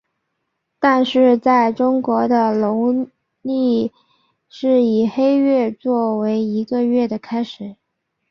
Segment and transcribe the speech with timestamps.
[0.79, 3.07] 但是在中国的农
[3.43, 3.91] 历
[4.49, 7.75] 是以黑月做为一个月的开始。